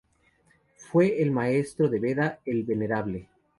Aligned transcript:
Fue 0.77 1.21
el 1.21 1.29
maestro 1.29 1.87
de 1.87 1.99
Beda 1.99 2.39
el 2.47 2.63
Venerable. 2.63 3.29